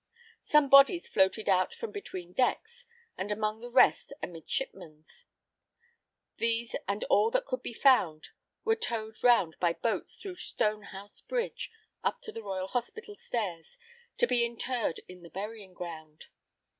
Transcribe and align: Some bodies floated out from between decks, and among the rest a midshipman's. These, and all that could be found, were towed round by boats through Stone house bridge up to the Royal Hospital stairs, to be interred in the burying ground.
Some 0.41 0.67
bodies 0.67 1.07
floated 1.07 1.47
out 1.47 1.75
from 1.75 1.91
between 1.91 2.33
decks, 2.33 2.87
and 3.19 3.31
among 3.31 3.59
the 3.59 3.69
rest 3.69 4.11
a 4.19 4.25
midshipman's. 4.25 5.25
These, 6.39 6.75
and 6.87 7.03
all 7.03 7.29
that 7.29 7.45
could 7.45 7.61
be 7.61 7.75
found, 7.75 8.29
were 8.63 8.75
towed 8.75 9.23
round 9.23 9.57
by 9.59 9.73
boats 9.73 10.15
through 10.15 10.37
Stone 10.37 10.85
house 10.89 11.21
bridge 11.21 11.69
up 12.03 12.19
to 12.23 12.31
the 12.31 12.41
Royal 12.41 12.69
Hospital 12.69 13.15
stairs, 13.15 13.77
to 14.17 14.25
be 14.25 14.43
interred 14.43 15.01
in 15.07 15.21
the 15.21 15.29
burying 15.29 15.75
ground. 15.75 16.25